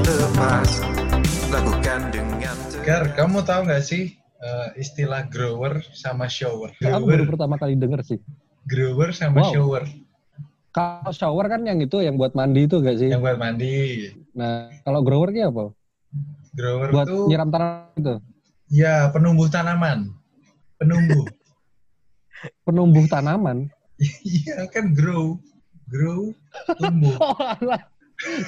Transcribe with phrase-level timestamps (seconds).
[0.00, 0.70] terlepas
[1.48, 6.72] Lakukan dengan Gar, kamu tahu nggak sih eh, istilah grower sama shower?
[6.78, 8.18] Aku baru Grower, pertama kali denger sih.
[8.64, 9.50] grower sama Wow.
[9.52, 9.84] shower
[10.68, 13.10] Kalau shower kan yang itu, yang buat mandi itu gak sih?
[13.10, 14.12] yang buat mandi.
[14.30, 15.74] Nah, kalau grower ki apa?
[16.54, 18.14] Grower Buat tuh nyiram tanah itu.
[18.70, 20.12] ya penumbuh tanaman,
[20.76, 21.24] penumbuh.
[22.68, 23.66] Penumbuh tanaman.
[24.22, 25.40] Iya kan grow,
[25.90, 26.30] grow,
[26.78, 27.16] tumbuh.
[27.24, 27.82] Oh, alah.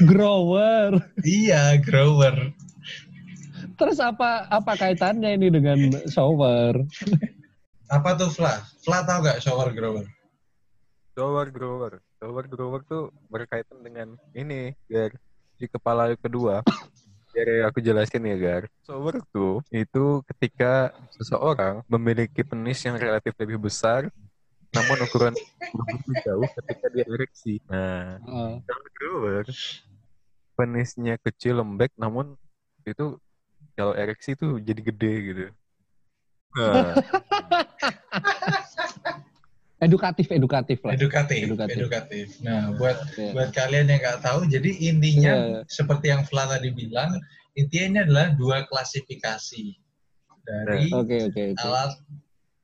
[0.03, 0.99] Grower.
[1.23, 2.51] iya grower.
[3.79, 5.79] Terus apa apa kaitannya ini dengan
[6.11, 6.85] shower?
[7.91, 8.61] Apa tuh Fla?
[8.85, 10.07] Fla tahu nggak shower grower?
[11.17, 11.93] Shower grower.
[12.21, 15.17] Shower grower tuh berkaitan dengan ini, Gar.
[15.57, 16.63] Di kepala kedua.
[17.31, 18.65] Biar aku jelasin ya, Gar.
[18.87, 24.07] Shower tuh itu ketika seseorang memiliki penis yang relatif lebih besar,
[24.71, 25.35] namun ukuran
[25.75, 27.59] lebih jauh ketika dia ereksi.
[27.67, 28.53] Nah, Heeh.
[28.67, 29.45] shower grower
[30.55, 32.37] penisnya kecil lembek, namun
[32.85, 33.17] itu
[33.75, 35.45] kalau ereksi tuh jadi gede gitu.
[36.53, 36.93] Nah,
[39.87, 40.93] edukatif, edukatif lah.
[40.93, 41.77] Edukatif, Edukatif.
[41.81, 42.27] edukatif.
[42.45, 43.31] Nah, buat Iya.
[43.33, 45.61] buat kalian yang nggak tahu, jadi intinya Iya.
[45.67, 47.17] seperti yang Fla tadi bilang,
[47.57, 49.65] intinya ini adalah dua klasifikasi
[50.45, 51.63] dari Oke, oke, oke.
[51.63, 51.93] alat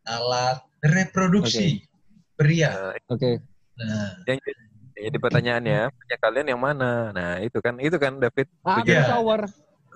[0.07, 1.89] alat reproduksi pria.
[2.37, 3.41] Nah, Oke.
[3.77, 4.59] Nah, yang yang
[4.97, 7.13] jadi pertanyaannya, punya kalian yang mana?
[7.13, 8.49] Nah, itu kan, itu kan David.
[8.65, 8.97] Aku Tujuan.
[8.97, 9.05] Iya.
[9.13, 9.41] shower.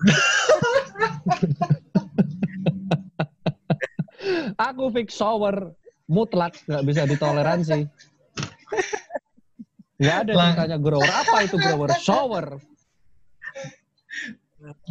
[4.69, 5.73] Aku fix shower.
[6.11, 7.87] Mutlak, nggak bisa ditoleransi.
[10.01, 11.07] Nggak ada Lang- ditanya grower.
[11.07, 11.89] Apa itu grower?
[11.97, 12.45] Shower.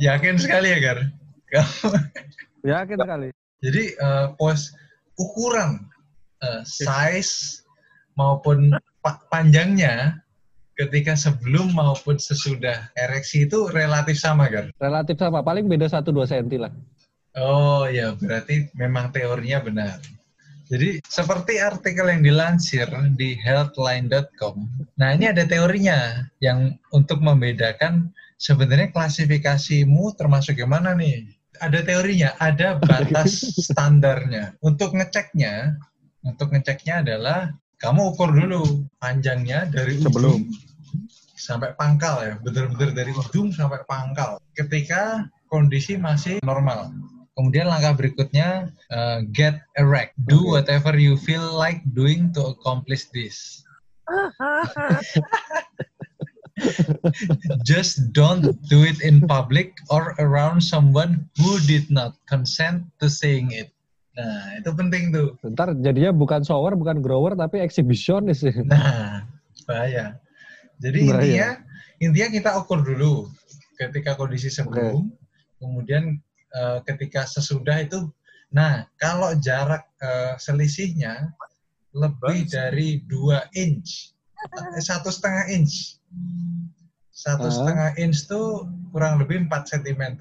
[0.01, 0.99] yakin sekali ya, Gar?
[2.67, 3.29] Yakin sekali.
[3.61, 4.73] Jadi eh, pos
[5.21, 5.85] ukuran
[6.45, 7.65] eh, size
[8.17, 10.21] maupun pa- panjangnya
[10.77, 14.73] ketika sebelum maupun sesudah ereksi itu relatif sama, Gar?
[14.81, 15.45] Relatif sama.
[15.45, 16.73] Paling beda 1-2 cm lah.
[17.37, 19.97] Oh ya, berarti memang teorinya benar.
[20.71, 22.87] Jadi seperti artikel yang dilansir
[23.19, 24.57] di healthline.com.
[25.03, 31.27] Nah ini ada teorinya yang untuk membedakan sebenarnya klasifikasimu termasuk yang mana nih?
[31.61, 34.57] Ada teorinya, ada batas standarnya.
[34.63, 35.77] Untuk ngeceknya,
[36.25, 40.45] untuk ngeceknya adalah kamu ukur dulu panjangnya dari Sebelum.
[40.45, 40.53] ujung
[41.41, 44.37] sampai pangkal ya, benar-benar dari ujung sampai pangkal.
[44.53, 46.93] Ketika kondisi masih normal.
[47.33, 53.65] Kemudian langkah berikutnya uh, get erect, do whatever you feel like doing to accomplish this.
[57.65, 63.57] Just don't do it in public or around someone who did not consent to saying
[63.57, 63.73] it.
[64.11, 65.29] Nah, itu penting tuh.
[65.47, 68.43] Ntar jadinya bukan shower, bukan grower, tapi eksibisionis.
[68.43, 68.55] sih.
[68.67, 69.23] Nah,
[69.71, 70.19] bahaya.
[70.81, 71.15] Jadi Bahaya.
[71.21, 71.49] intinya
[72.01, 73.29] intinya kita ukur dulu
[73.77, 75.13] ketika kondisi sebelum,
[75.61, 76.19] kemudian
[76.51, 78.09] eh, ketika sesudah itu.
[78.51, 81.31] Nah, kalau jarak eh, selisihnya
[81.95, 84.11] lebih dari 2 inch,
[84.43, 86.01] eh, satu setengah inch,
[87.15, 87.55] satu Ah.
[87.55, 90.19] setengah inch tuh kurang lebih 4 cm.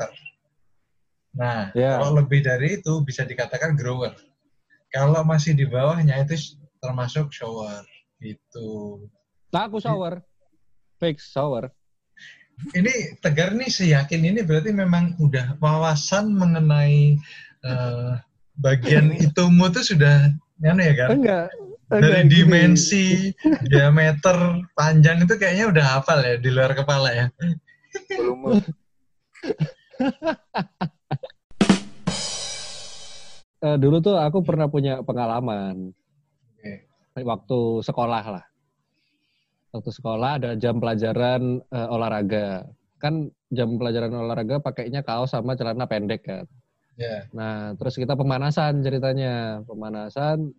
[1.40, 1.96] Nah, Ya.
[1.96, 4.12] kalau lebih dari itu bisa dikatakan grower.
[4.92, 7.88] Kalau masih di bawahnya itu termasuk shower
[8.20, 9.08] gitu.
[9.56, 10.20] Nah, aku shower.
[11.00, 11.72] Fix shower.
[12.76, 17.16] Ini Tegar nih seyakin ini berarti memang udah wawasan mengenai
[17.64, 18.12] eh,
[18.60, 21.08] bagian itumu tuh sudah anu ya kan?
[21.16, 21.48] Enggak.
[21.90, 22.30] Dari enggak, gini.
[22.30, 23.06] dimensi,
[23.72, 27.26] diameter, panjang itu kayaknya udah hafal ya di luar kepala ya.
[28.20, 28.60] Volume.
[33.60, 35.92] Eh, dulu tuh aku pernah punya pengalaman
[36.56, 36.88] Oke.
[37.28, 38.46] waktu sekolah lah.
[39.76, 42.64] Waktu sekolah ada jam pelajaran eh, olahraga.
[43.04, 46.48] Kan jam pelajaran olahraga pakainya kaos sama celana pendek kan.
[46.96, 47.28] Ya.
[47.36, 49.60] Nah, terus kita pemanasan ceritanya.
[49.68, 50.56] Pemanasan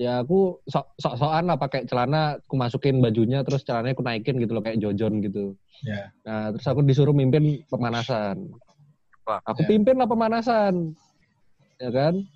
[0.00, 4.40] ya aku sok sok sokan lah pakai celana, aku masukin bajunya terus celananya aku naikin
[4.40, 5.54] gitu loh kayak jojon gitu.
[5.84, 6.10] Ya.
[6.24, 8.52] Nah, terus aku disuruh mimpin pemanasan.
[9.26, 9.68] Wah, Aku Ya.
[9.70, 10.96] pimpin lah pemanasan.
[11.78, 12.26] Ya kan?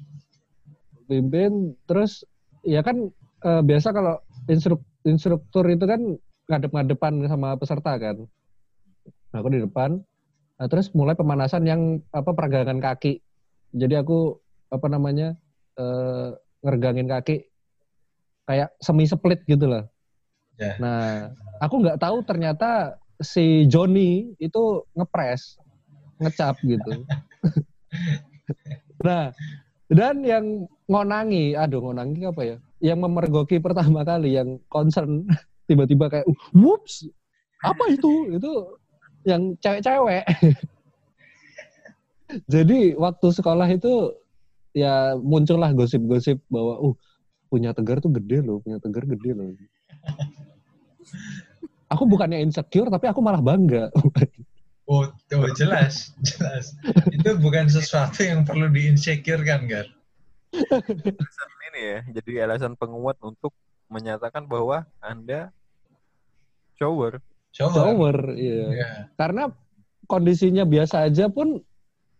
[1.06, 2.26] Pimpin terus
[2.66, 3.10] ya kan
[3.46, 4.18] eh, biasa kalau
[4.50, 6.00] instruk, instruktur itu kan
[6.50, 8.16] ngadep-ngadepan sama peserta kan.
[9.30, 9.98] Nah, aku di depan.
[10.56, 13.20] Nah, terus mulai pemanasan yang apa pergelangan kaki.
[13.76, 14.38] Jadi aku
[14.70, 15.34] apa namanya?
[15.76, 16.30] eh
[16.66, 17.46] ngergangin kaki
[18.50, 19.86] kayak semi split gitu lah.
[20.58, 20.74] Ya.
[20.82, 21.30] Nah,
[21.62, 25.60] aku nggak tahu ternyata si Joni itu ngepres,
[26.18, 27.04] ngecap gitu.
[29.06, 29.30] nah,
[29.92, 32.56] dan yang ngonangi, aduh ngonangi apa ya?
[32.80, 35.28] Yang memergoki pertama kali, yang concern
[35.68, 37.06] tiba-tiba kayak, uh, whoops,
[37.62, 38.36] apa itu?
[38.36, 38.80] Itu
[39.26, 40.24] yang cewek-cewek.
[42.52, 44.10] Jadi waktu sekolah itu
[44.76, 46.94] ya muncullah gosip-gosip bahwa uh
[47.48, 49.48] punya tegar tuh gede loh, punya tegar gede loh.
[51.88, 53.88] Aku bukannya insecure tapi aku malah bangga.
[54.86, 56.70] Oh, oh jelas, jelas.
[57.10, 59.90] Itu bukan sesuatu yang perlu di-insecure-kan, Gar?
[60.54, 63.50] alasan ini ya, jadi alasan penguat untuk
[63.90, 65.50] menyatakan bahwa Anda
[66.78, 67.18] shower.
[67.50, 67.74] Shower.
[67.74, 68.66] Shower, iya.
[68.78, 68.88] Ya,
[69.18, 69.50] Karena
[70.06, 71.66] kondisinya biasa aja pun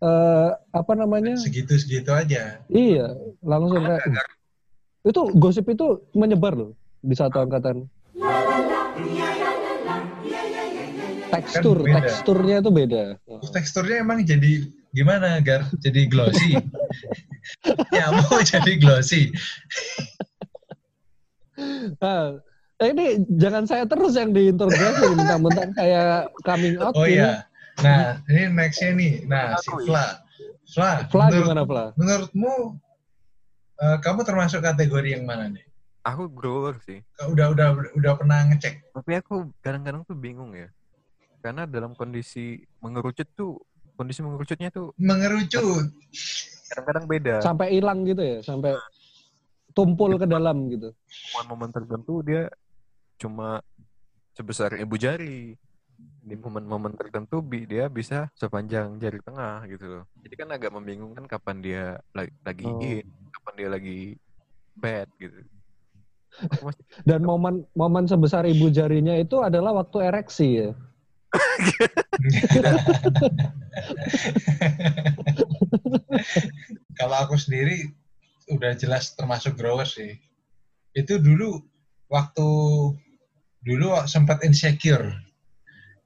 [0.07, 1.35] eh, apa namanya?
[1.35, 2.63] segitu-segitu aja.
[2.71, 3.07] Iya,
[3.43, 4.29] langsung kayak uh,
[5.07, 6.73] itu gosip itu menyebar loh
[7.03, 7.91] di satu angkatan.
[11.27, 11.99] Tekstur, Kan beda.
[12.01, 13.03] teksturnya itu beda.
[13.51, 15.69] Teksturnya emang jadi gimana, Gar?
[15.83, 16.55] Jadi glossy.
[17.97, 19.35] ya, mau jadi glossy.
[22.01, 22.39] Nah,
[22.85, 26.95] ini jangan saya terus yang diinterogasi, mentang-mentang kayak coming out.
[26.95, 27.21] Oh ini.
[27.21, 27.45] iya.
[27.77, 29.13] Nah, ini nextnya nih.
[29.25, 30.07] Nah, si Fla.
[30.67, 31.85] Fla, Fla menurut- gimana Fla?
[31.95, 32.53] menurutmu
[33.77, 35.65] eh, kamu termasuk kategori yang mana nih?
[36.03, 37.03] Aku grower sih.
[37.21, 38.95] Udah udah udah pernah ngecek?
[38.95, 40.71] Tapi aku kadang-kadang tuh bingung ya.
[41.39, 43.61] Karena dalam kondisi mengerucut tuh,
[43.95, 45.93] kondisi mengerucutnya tuh Mengerucut.
[46.67, 47.35] kadang-kadang beda.
[47.41, 48.75] Sampai hilang gitu ya, sampai
[49.71, 50.91] tumpul ke dalam gitu.
[51.37, 52.49] momen-momen tertentu dia
[53.17, 53.61] cuma
[54.33, 55.53] sebesar ibu jari
[55.99, 61.25] di momen-momen tertentu bi- dia bisa sepanjang jari tengah gitu loh jadi kan agak membingungkan
[61.25, 62.83] kapan dia lagi, lagi Oh.
[62.83, 63.99] in kapan dia lagi
[64.75, 65.39] bad gitu
[66.61, 70.77] masih Dan momen momen sebesar ibu jarinya itu adalah waktu ereksi ya.
[76.97, 77.89] Kalau aku sendiri
[78.53, 80.21] udah jelas termasuk grower sih.
[80.93, 81.61] Itu dulu
[82.13, 82.49] waktu
[83.65, 85.17] dulu sempat insecure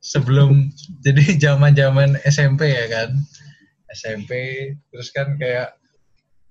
[0.00, 0.73] sebelum
[1.05, 3.11] jadi zaman-zaman SMP ya kan.
[3.91, 4.31] SMP
[4.94, 5.75] terus kan kayak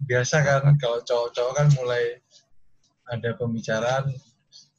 [0.04, 2.20] biasa kan kalau cowok-cowok kan mulai
[3.08, 4.12] ada pembicaraan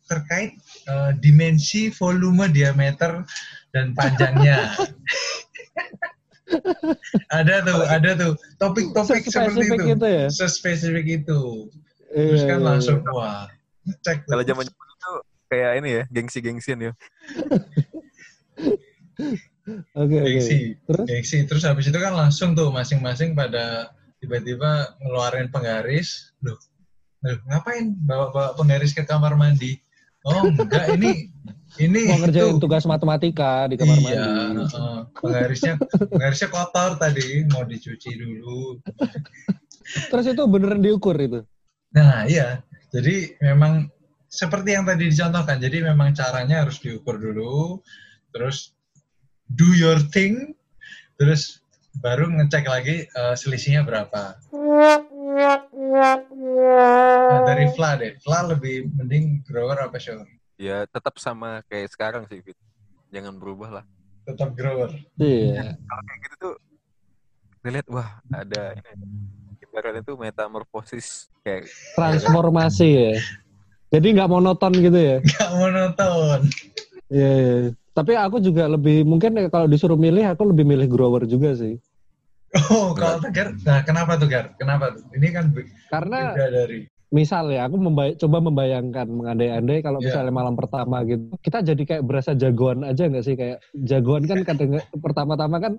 [0.04, 3.24] terkait eh, dimensi, volume, diameter
[3.72, 4.74] dan panjangnya.
[7.38, 9.94] ada tuh, ada tuh topik-topik seperti Spesifik itu.
[9.96, 10.26] itu ya.
[10.28, 11.40] Sespesifik itu.
[12.10, 13.46] Iya, Terus kan iya, langsung wah,
[14.02, 15.12] cek kalau zaman itu
[15.50, 16.92] kayak ini ya gengsi-gengsian ya
[19.94, 20.26] Oke, oke.
[20.26, 21.06] gengsi, Terus?
[21.06, 21.38] gengsi.
[21.46, 26.34] Terus habis itu kan langsung tuh masing-masing pada tiba-tiba ngeluarin penggaris.
[26.42, 26.58] Loh,
[27.22, 29.78] loh ngapain bawa-bawa penggaris ke kamar mandi?
[30.26, 31.30] Oh enggak, ini
[31.78, 32.60] ini Mau ngerjain itu.
[32.60, 34.64] tugas matematika di kamar iya, mandi.
[34.68, 34.98] heeh.
[35.16, 35.74] penggarisnya
[36.10, 38.82] penggarisnya kotor tadi, mau dicuci dulu.
[40.10, 41.40] Terus itu beneran diukur itu.
[41.94, 42.60] Nah, iya.
[42.90, 43.86] Jadi memang
[44.26, 45.58] seperti yang tadi dicontohkan.
[45.62, 47.80] Jadi memang caranya harus diukur dulu,
[48.30, 48.74] terus
[49.50, 50.54] do your thing,
[51.18, 51.60] terus
[51.98, 54.38] baru ngecek lagi eh, selisihnya berapa.
[57.30, 58.14] Nah, dari Fla deh.
[58.22, 60.26] Fla lebih mending grower apa shower?
[60.60, 62.52] ya tetap sama kayak sekarang sih Fit.
[63.08, 63.84] jangan berubah lah
[64.28, 64.92] Tetap grower.
[65.16, 65.72] Iya.
[65.72, 66.54] kalau kayak gitu tuh
[67.64, 71.64] lihat wah ada ini ibaratnya tuh metamorfosis kayak
[71.96, 73.14] Transformasi ya.
[73.90, 75.16] Jadi nggak monoton gitu ya.
[75.24, 76.40] Gak monoton.
[77.10, 77.54] Iya, iya.
[77.90, 81.74] Tapi aku juga lebih mungkin kalau disuruh milih aku lebih milih grower juga sih.
[82.66, 84.54] Oh, kalau Tegar, nah kenapa tuh Gar?
[84.56, 85.06] Kenapa tuh?
[85.14, 85.44] Ini kan
[85.86, 86.80] Karena beda dari.
[87.10, 90.06] misal ya aku membay- coba membayangkan mengandai-andai kalau Iya.
[90.08, 94.46] misalnya malam pertama gitu kita jadi kayak berasa jagoan aja nggak sih kayak jagoan kan
[94.46, 95.74] kadang pertama-tama kan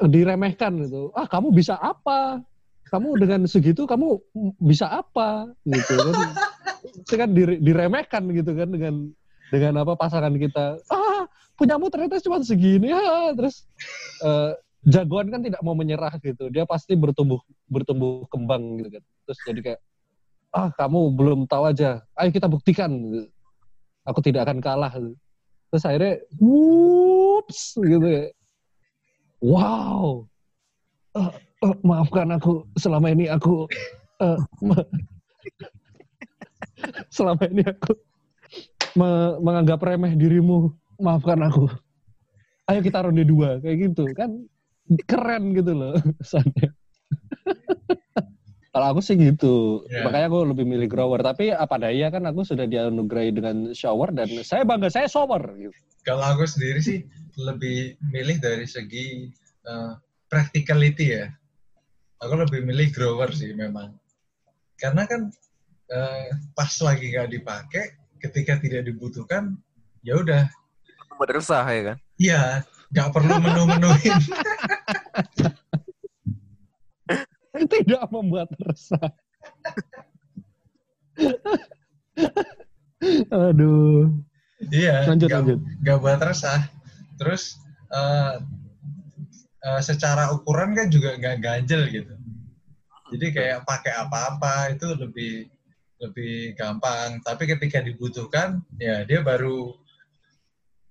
[0.00, 2.38] diremehkan gitu ah kamu bisa apa
[2.86, 4.14] kamu dengan segitu kamu
[4.60, 6.14] bisa apa gitu kan
[7.02, 8.94] itu kan dire- diremehkan gitu kan dengan
[9.50, 11.03] dengan apa pasangan kita ah
[11.54, 13.66] punyamu ternyata cuma segini ah terus
[14.22, 14.52] eh,
[14.84, 16.52] jagoan kan tidak mau menyerah gitu.
[16.52, 19.02] Dia pasti bertumbuh bertumbuh kembang gitu kan.
[19.24, 19.80] Terus jadi kayak
[20.54, 22.04] ah kamu belum tahu aja.
[22.14, 22.92] Ayo kita buktikan.
[24.04, 24.92] Aku tidak akan kalah.
[25.72, 28.24] Terus akhirnya whoops gitu ya.
[29.40, 30.28] Wow.
[31.16, 31.32] Eh,
[31.64, 32.68] eh, maafkan aku.
[32.76, 33.64] Selama ini aku
[34.60, 34.84] me-
[37.16, 37.96] selama ini aku
[38.94, 40.70] me- menganggap remeh dirimu
[41.00, 41.66] maafkan aku
[42.70, 44.30] ayo kita ronde dua kayak gitu kan
[45.08, 46.70] keren gitu loh kesannya
[48.74, 50.02] kalau aku sih gitu Ya.
[50.02, 54.26] makanya aku lebih milih grower tapi apa daya kan aku sudah dianugerahi dengan shower dan
[54.42, 55.74] saya bangga saya shower gitu
[56.04, 57.00] Kalau aku sendiri sih
[57.40, 59.32] lebih milih dari segi
[59.64, 59.92] eh,
[60.28, 61.32] practicality ya.
[62.20, 63.96] Aku lebih milih grower sih memang.
[64.76, 65.32] Karena kan
[65.88, 67.84] eh, pas lagi nggak dipakai,
[68.20, 69.56] ketika tidak dibutuhkan,
[70.04, 70.44] ya udah.
[71.14, 74.18] Buat resah ya kan Iya, nggak perlu menu-menuin.
[77.74, 79.10] Tidak membuat resah.
[83.30, 84.08] Aduh.
[84.72, 85.58] iya, Lanjut, nggak- lanjut.
[85.82, 86.60] nggak buat resah.
[87.18, 87.58] Terus
[87.90, 88.34] eh,
[89.60, 92.14] eh, secara ukuran kan juga nggak ganjel gitu.
[93.14, 95.34] Jadi kayak pakai apa-apa itu lebih
[95.98, 97.18] lebih gampang.
[97.22, 99.74] Tapi ketika dibutuhkan, ya dia baru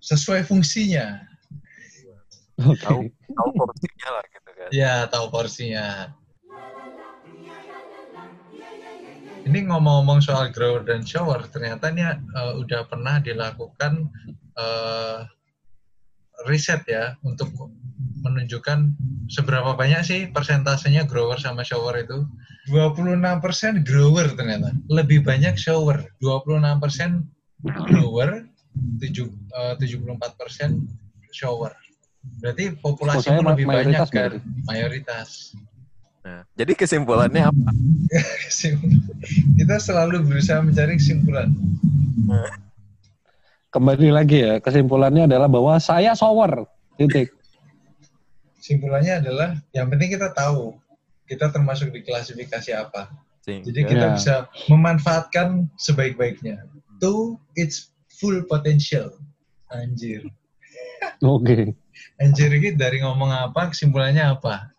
[0.04, 1.24] sesuai fungsinya.
[2.60, 2.84] Oke.
[2.84, 3.00] Tahu
[3.34, 4.68] tahu porsinya lah gitu kan.
[4.70, 6.12] Ya, tahu porsinya.
[9.44, 14.08] Ini ngomong-ngomong soal grower dan shower, ternyata ini eh, udah pernah dilakukan
[14.56, 15.18] eh,
[16.48, 17.52] riset ya untuk
[18.24, 18.96] menunjukkan
[19.28, 22.24] seberapa banyak sih persentasenya grower sama shower itu.
[22.72, 24.72] 26% grower ternyata.
[24.88, 26.08] Lebih banyak shower.
[26.24, 27.20] 26%
[27.92, 28.48] grower,
[29.00, 30.78] tujuh- eh, 74%
[31.30, 31.72] shower.
[32.40, 34.08] Berarti populasi pun lebih banyak kan?
[34.08, 34.38] berarti.
[34.64, 35.52] Mayoritas.
[36.24, 37.68] Nah, jadi kesimpulannya apa?
[39.60, 41.52] Kita selalu berusaha mencari kesimpulan.
[43.68, 46.64] Kembali lagi ya, kesimpulannya adalah bahwa saya shower.
[46.94, 47.34] Titik.
[48.56, 50.78] Kesimpulannya adalah yang penting kita tahu
[51.26, 53.10] kita termasuk di klasifikasi apa.
[53.42, 54.14] Sehingga Jadi kita Ya.
[54.16, 54.34] bisa
[54.70, 56.64] memanfaatkan sebaik-baiknya.
[57.02, 59.10] To its full potential.
[59.72, 60.26] Anjir.
[61.22, 61.74] Oke.
[62.18, 64.70] Anjir ini dari ngomong apa, kesimpulannya apa?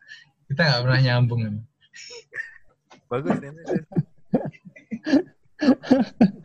[0.47, 1.41] Kita nggak pernah nyambung.
[3.05, 3.61] bagus ini.